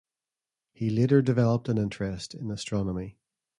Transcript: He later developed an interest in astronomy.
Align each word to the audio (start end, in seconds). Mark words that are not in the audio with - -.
He 0.73 0.89
later 0.89 1.21
developed 1.21 1.69
an 1.69 1.77
interest 1.77 2.33
in 2.33 2.49
astronomy. 2.49 3.19